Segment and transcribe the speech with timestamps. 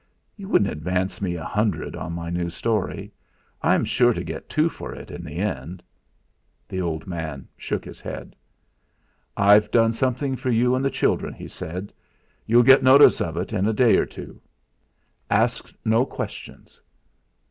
[0.35, 3.13] You wouldn't advance me a hundred on my new story?
[3.61, 5.83] I'm sure to get two for it in the end."
[6.67, 8.35] The old man shook his head.
[9.37, 11.93] "I've done something for you and the children," he said.
[12.47, 14.41] "You'll get notice of it in a day or two;
[15.29, 16.81] ask no questions."